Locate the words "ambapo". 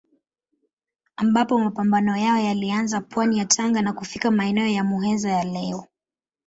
1.15-1.57